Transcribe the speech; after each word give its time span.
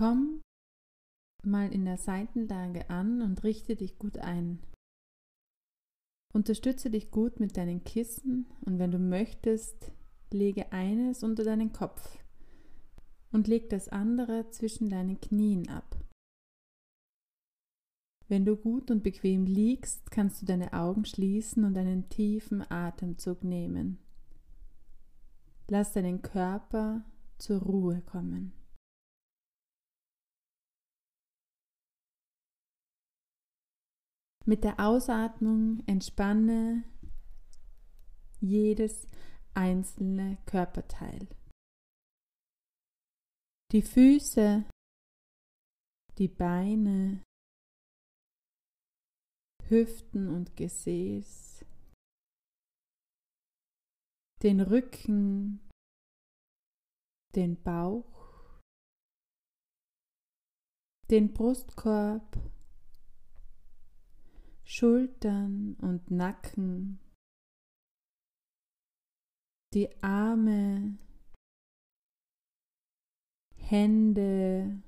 Komm 0.00 0.40
mal 1.44 1.70
in 1.70 1.84
der 1.84 1.98
Seitenlage 1.98 2.88
an 2.88 3.20
und 3.20 3.44
richte 3.44 3.76
dich 3.76 3.98
gut 3.98 4.16
ein. 4.16 4.58
Unterstütze 6.32 6.88
dich 6.88 7.10
gut 7.10 7.38
mit 7.38 7.58
deinen 7.58 7.84
Kissen 7.84 8.46
und 8.64 8.78
wenn 8.78 8.92
du 8.92 8.98
möchtest, 8.98 9.92
lege 10.30 10.72
eines 10.72 11.22
unter 11.22 11.44
deinen 11.44 11.74
Kopf 11.74 12.16
und 13.30 13.46
leg 13.46 13.68
das 13.68 13.90
andere 13.90 14.48
zwischen 14.48 14.88
deinen 14.88 15.20
Knien 15.20 15.68
ab. 15.68 16.02
Wenn 18.26 18.46
du 18.46 18.56
gut 18.56 18.90
und 18.90 19.02
bequem 19.02 19.44
liegst, 19.44 20.10
kannst 20.10 20.40
du 20.40 20.46
deine 20.46 20.72
Augen 20.72 21.04
schließen 21.04 21.62
und 21.62 21.76
einen 21.76 22.08
tiefen 22.08 22.64
Atemzug 22.70 23.44
nehmen. 23.44 23.98
Lass 25.68 25.92
deinen 25.92 26.22
Körper 26.22 27.04
zur 27.36 27.60
Ruhe 27.60 28.00
kommen. 28.06 28.54
Mit 34.50 34.64
der 34.64 34.80
Ausatmung 34.80 35.84
entspanne 35.86 36.82
jedes 38.40 39.06
einzelne 39.54 40.38
Körperteil. 40.44 41.28
Die 43.70 43.82
Füße, 43.82 44.68
die 46.18 46.26
Beine, 46.26 47.22
Hüften 49.68 50.26
und 50.26 50.56
Gesäß, 50.56 51.64
den 54.42 54.60
Rücken, 54.62 55.60
den 57.36 57.62
Bauch, 57.62 58.58
den 61.08 61.32
Brustkorb, 61.32 62.36
Schultern 64.80 65.76
und 65.82 66.10
Nacken, 66.10 67.00
die 69.74 69.90
Arme, 70.02 70.96
Hände, 73.56 74.80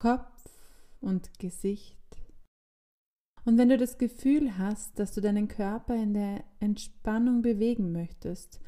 Kopf 0.00 0.58
und 1.00 1.38
Gesicht. 1.38 2.00
Und 3.44 3.58
wenn 3.58 3.68
du 3.68 3.78
das 3.78 3.96
Gefühl 3.96 4.58
hast, 4.58 4.98
dass 4.98 5.14
du 5.14 5.20
deinen 5.20 5.46
Körper 5.46 5.94
in 5.94 6.12
der 6.12 6.42
Entspannung 6.58 7.42
bewegen 7.42 7.92
möchtest 7.92 8.60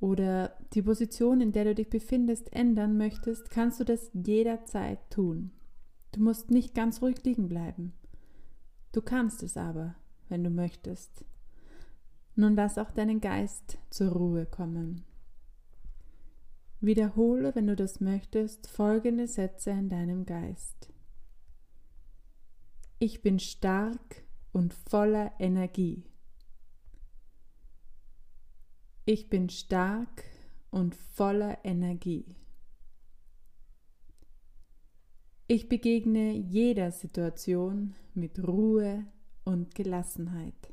oder 0.00 0.58
die 0.72 0.82
Position, 0.82 1.40
in 1.40 1.52
der 1.52 1.66
du 1.66 1.76
dich 1.76 1.88
befindest, 1.88 2.52
ändern 2.52 2.96
möchtest, 2.96 3.48
kannst 3.50 3.78
du 3.78 3.84
das 3.84 4.10
jederzeit 4.12 5.08
tun. 5.08 5.52
Du 6.10 6.20
musst 6.20 6.50
nicht 6.50 6.74
ganz 6.74 7.00
ruhig 7.00 7.22
liegen 7.22 7.48
bleiben. 7.48 7.92
Du 8.92 9.02
kannst 9.02 9.42
es 9.42 9.56
aber, 9.56 9.94
wenn 10.28 10.42
du 10.42 10.50
möchtest. 10.50 11.24
Nun 12.34 12.56
lass 12.56 12.78
auch 12.78 12.90
deinen 12.90 13.20
Geist 13.20 13.78
zur 13.90 14.12
Ruhe 14.12 14.46
kommen. 14.46 15.04
Wiederhole, 16.80 17.54
wenn 17.54 17.66
du 17.66 17.76
das 17.76 18.00
möchtest, 18.00 18.66
folgende 18.68 19.28
Sätze 19.28 19.70
in 19.70 19.88
deinem 19.90 20.24
Geist. 20.24 20.90
Ich 22.98 23.22
bin 23.22 23.38
stark 23.38 24.24
und 24.52 24.74
voller 24.74 25.32
Energie. 25.38 26.04
Ich 29.04 29.28
bin 29.28 29.50
stark 29.50 30.24
und 30.70 30.94
voller 30.94 31.58
Energie. 31.64 32.36
Ich 35.52 35.68
begegne 35.68 36.30
jeder 36.30 36.92
Situation 36.92 37.96
mit 38.14 38.38
Ruhe 38.38 39.04
und 39.42 39.74
Gelassenheit. 39.74 40.72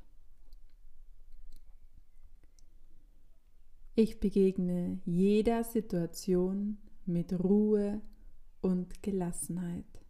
Ich 3.96 4.20
begegne 4.20 5.00
jeder 5.04 5.64
Situation 5.64 6.78
mit 7.08 7.34
Ruhe 7.44 8.04
und 8.62 9.02
Gelassenheit. 9.02 10.06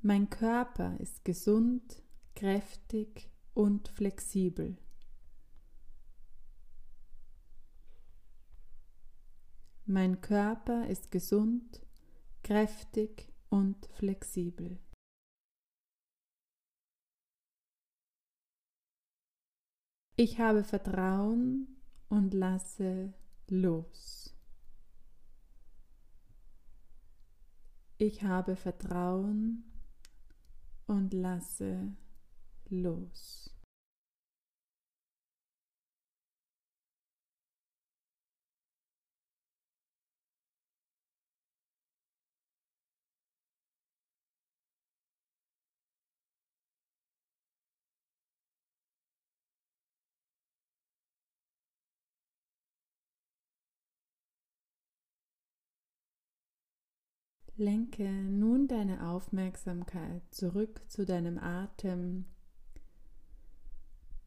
Mein 0.00 0.30
Körper 0.30 0.98
ist 1.00 1.22
gesund, 1.22 2.02
kräftig 2.34 3.28
und 3.52 3.88
flexibel. 3.88 4.78
Mein 9.86 10.22
Körper 10.22 10.88
ist 10.88 11.10
gesund, 11.10 11.82
kräftig 12.42 13.28
und 13.50 13.84
flexibel. 13.92 14.78
Ich 20.16 20.38
habe 20.38 20.64
Vertrauen 20.64 21.82
und 22.08 22.32
lasse 22.32 23.12
los. 23.48 24.34
Ich 27.98 28.22
habe 28.22 28.56
Vertrauen 28.56 29.64
und 30.86 31.12
lasse 31.12 31.94
los. 32.70 33.54
Lenke 57.56 58.10
nun 58.10 58.66
deine 58.66 59.08
Aufmerksamkeit 59.08 60.22
zurück 60.32 60.80
zu 60.88 61.06
deinem 61.06 61.38
Atem. 61.38 62.24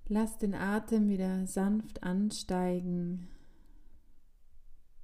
Lass 0.08 0.38
den 0.38 0.54
Atem 0.54 1.10
wieder 1.10 1.46
sanft 1.46 2.04
ansteigen. 2.04 3.28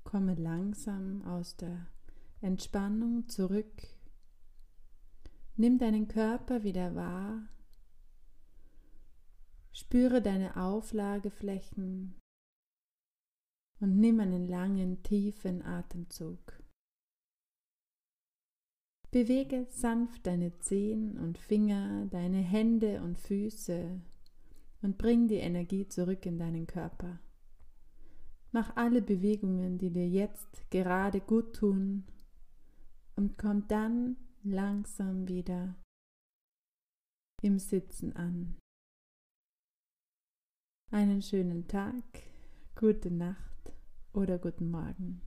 Komme 0.05 0.35
langsam 0.35 1.21
aus 1.23 1.57
der 1.57 1.85
Entspannung 2.39 3.27
zurück. 3.27 3.83
Nimm 5.57 5.77
deinen 5.77 6.07
Körper 6.07 6.63
wieder 6.63 6.95
wahr. 6.95 7.41
Spüre 9.73 10.21
deine 10.21 10.55
Auflageflächen 10.55 12.15
und 13.81 13.97
nimm 13.97 14.21
einen 14.21 14.47
langen, 14.47 15.03
tiefen 15.03 15.61
Atemzug. 15.61 16.62
Bewege 19.13 19.67
sanft 19.69 20.25
deine 20.25 20.57
Zehen 20.57 21.19
und 21.19 21.37
Finger, 21.37 22.07
deine 22.07 22.39
Hände 22.39 22.99
und 23.03 23.19
Füße 23.19 24.01
und 24.81 24.97
bring 24.97 25.27
die 25.27 25.35
Energie 25.35 25.87
zurück 25.87 26.25
in 26.25 26.39
deinen 26.39 26.65
Körper. 26.65 27.19
Mach 28.51 28.75
alle 28.75 29.03
Bewegungen, 29.03 29.77
die 29.77 29.91
dir 29.91 30.09
jetzt 30.09 30.71
gerade 30.71 31.21
gut 31.21 31.55
tun 31.55 32.05
und 33.15 33.37
komm 33.37 33.67
dann 33.67 34.17
langsam 34.41 35.27
wieder 35.27 35.75
im 37.43 37.59
Sitzen 37.59 38.15
an. 38.15 38.55
Einen 40.89 41.21
schönen 41.21 41.67
Tag, 41.67 42.03
gute 42.73 43.11
Nacht 43.11 43.73
oder 44.11 44.39
guten 44.39 44.71
Morgen. 44.71 45.21